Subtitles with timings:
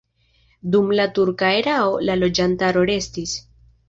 [0.75, 3.35] Dum la turka erao la loĝantaro restis.